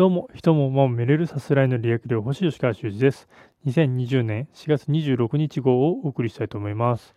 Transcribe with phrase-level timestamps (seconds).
[0.00, 3.28] どうも、人も馬もめれるさすらいのリアクル星吉川修司です。
[3.66, 7.14] 2020年4月26日号をお送りしたいと思います。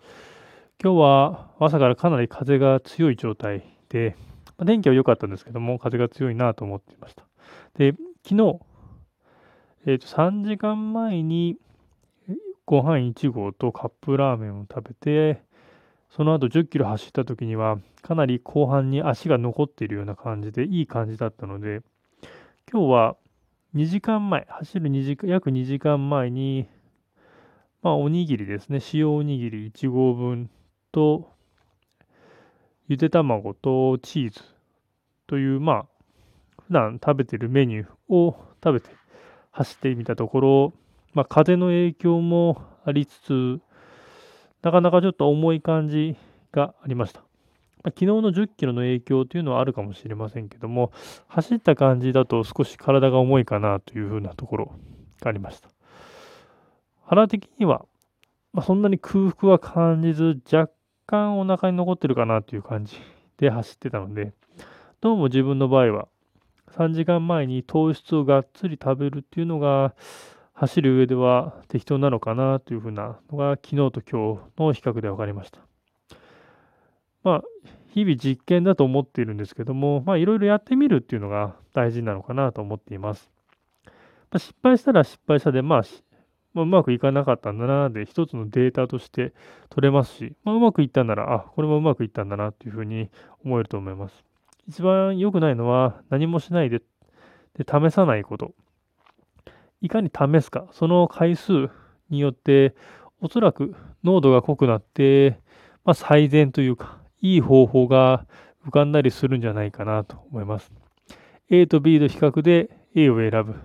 [0.83, 4.17] 今日は朝からかなり風が強い状態で、
[4.65, 7.23] 天気は良かったんですけども、風が強いなと思っていました。
[7.77, 7.93] で、
[8.27, 8.59] 昨日、
[9.85, 11.55] えー、と3時間前に
[12.65, 15.41] ご飯1合とカップラーメンを食べて、
[16.09, 21.81] その後10キロ走った時には、かなり後半に足が残っているような感じで、いい感じだったので、
[22.71, 23.17] 今日は
[23.75, 26.67] 2時間前、走る2時間、約2時間前に、
[27.81, 30.49] まあ、おにぎりですね、塩おにぎり1合分
[30.91, 31.31] と、
[32.87, 34.41] ゆで卵とチーズ
[35.27, 35.85] という、まあ、
[36.67, 38.89] 普段食べてるメニューを食べて
[39.51, 40.73] 走ってみたところ、
[41.13, 43.59] まあ、風の影響もありつつ、
[44.63, 46.15] なかなかちょっと重い感じ
[46.51, 47.23] がありました。
[47.85, 50.91] 昨日の10キロの影響というのはあるかもしれませんけども、
[51.27, 54.71] 走った感じだと少し体が重いかなというふうなところ
[55.19, 55.69] がありました。
[57.05, 57.85] 腹的には、
[58.53, 60.71] まあ、そんなに空腹は感じず、若
[61.05, 62.97] 干お腹に残ってるかなという感じ
[63.37, 64.33] で走ってたので、
[65.01, 66.07] どうも自分の場合は、
[66.77, 69.93] 3時間前に糖質をがっつり食べるっていうのが、
[70.53, 75.72] 走る上では適当なのかなというふうなのが、昨日と今日の比較で分かりました。
[77.23, 77.41] まあ、
[77.93, 83.29] 日々実験だと思っているんですけども、まあ、いろいろやってみるっていうのが大事なのかなと思っています。
[83.85, 83.91] ま
[84.37, 85.83] あ、失敗したら失敗したで、まあ、
[86.53, 89.33] まあ、うまくいかなかったんだなで、一つのデータとして
[89.69, 93.09] 取れますし、まあ、うまくいったなら、あ、これもうまくいったんだなというふうに
[93.43, 94.23] 思えると思います。
[94.67, 98.53] 一番良くないのは、何もしないで、で試さないこと。
[99.81, 101.69] いかに試すか、その回数
[102.09, 102.75] によって、
[103.21, 105.39] おそらく濃度が濃くなって、
[105.83, 108.27] まあ、最善というか、いい方法が
[108.67, 110.71] 浮かんだりするんじゃないかなと思います。
[111.49, 113.55] A と B の比較で A を選ぶ。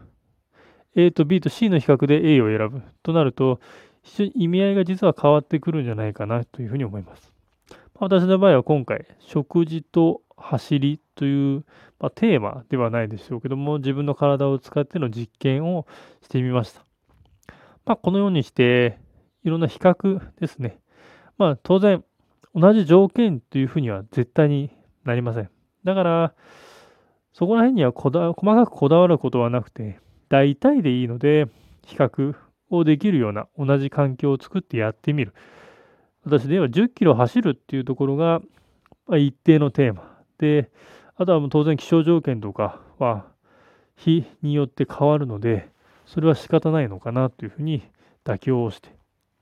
[0.95, 2.83] A と B と C の比較で A を選ぶ。
[3.03, 3.61] となると、
[4.03, 7.33] 非常に意味合いが実は変わってくるんじゃないかなというふうに思います。
[7.95, 11.65] 私の場合は今回、食事と走りという、
[11.99, 15.87] まあ、テーマではないでしょうけども、自分の体を使っての実験を
[16.23, 16.85] してみました。
[17.85, 18.99] まあ、このようにして、
[19.43, 20.79] いろんな比較ですね。
[21.39, 22.05] まあ、当然、
[22.61, 24.71] 同じ条件というふうには絶対に
[25.05, 25.51] なりません。
[25.85, 26.35] だから、
[27.33, 31.47] そこら辺にはこだ細かくこだわることはなくて、大体でいいので、
[31.87, 32.35] 比較
[32.71, 35.35] をできるような同じ環境を作ってやってみる。
[36.25, 38.41] 私では10キロ走るっていうところが、
[39.07, 40.71] ま一定のテーマで、
[41.15, 43.27] あとはもう当然気象条件とかは
[43.97, 45.71] 日によって変わるので、
[46.07, 47.83] それは仕方ないのかなというふうに
[48.25, 48.89] 妥協をして、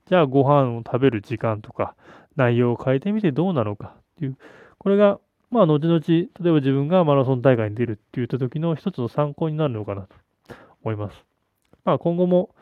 [0.07, 1.95] じゃあご飯を食べる時間とか
[2.37, 4.37] 内容を変えてみてどうなのかっていう、
[4.77, 5.19] これが、
[5.51, 10.15] まあ、後々、例えば自分がマラソン大会に出るって言った時の一つの参考になるのかなと
[10.83, 11.25] 思います。
[11.83, 12.55] まあ、今後も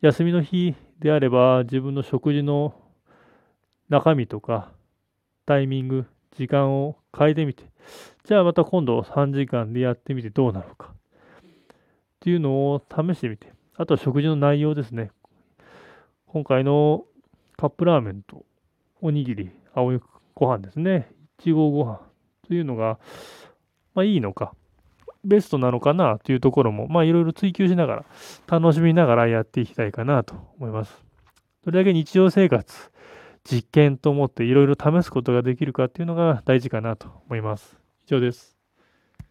[0.00, 2.74] 休みの日であれば、自分の食事の
[3.88, 4.72] 中身とか、
[5.46, 7.64] タイミング、時間を変えてみて、
[8.24, 10.94] じゃあまた今度3時間でやってみてどうなのかっ
[12.20, 15.10] ていうのを試してみて、あとは食事の内容ですね。
[16.26, 17.04] 今回の
[17.56, 18.44] カップラーメンと
[19.00, 20.00] おにぎり、青い
[20.34, 21.08] ご飯ですね。
[21.38, 22.00] いちごご飯
[22.46, 22.98] というのが、
[23.94, 24.54] まあいいのか、
[25.24, 28.04] ベストなのかなというところも、まあいろいろ追求しながら、
[28.46, 31.04] 楽しみながらやっていきたいかなと思います。
[31.64, 32.90] それだけ日常生活、
[33.44, 37.76] 実験と思っていろいろ試すことができるかっていうのが大事かなと思います。
[38.06, 38.59] 以上です。